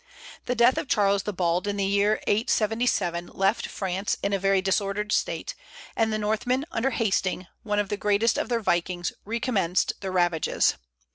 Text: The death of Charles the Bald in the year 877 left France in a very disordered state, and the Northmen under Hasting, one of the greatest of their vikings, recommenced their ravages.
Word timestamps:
The 0.47 0.55
death 0.55 0.79
of 0.79 0.87
Charles 0.87 1.21
the 1.21 1.31
Bald 1.31 1.67
in 1.67 1.77
the 1.77 1.85
year 1.85 2.19
877 2.25 3.27
left 3.35 3.67
France 3.67 4.17
in 4.23 4.33
a 4.33 4.39
very 4.39 4.59
disordered 4.59 5.11
state, 5.11 5.53
and 5.95 6.11
the 6.11 6.17
Northmen 6.17 6.65
under 6.71 6.89
Hasting, 6.89 7.45
one 7.61 7.77
of 7.77 7.89
the 7.89 7.97
greatest 7.97 8.39
of 8.39 8.49
their 8.49 8.61
vikings, 8.61 9.13
recommenced 9.25 9.93
their 10.01 10.11
ravages. 10.11 10.73